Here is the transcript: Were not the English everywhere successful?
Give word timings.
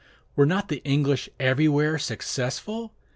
Were 0.35 0.47
not 0.47 0.67
the 0.69 0.81
English 0.83 1.29
everywhere 1.39 1.99
successful? 1.99 2.91